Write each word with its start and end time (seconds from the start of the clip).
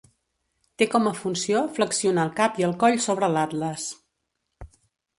Té 0.81 0.87
com 0.93 1.09
a 1.09 1.13
funció 1.19 1.61
flexionar 1.77 2.25
el 2.31 2.33
cap 2.41 2.59
i 2.63 2.67
el 2.71 2.77
coll 2.87 3.01
sobre 3.07 3.33
l'atles. 3.37 3.89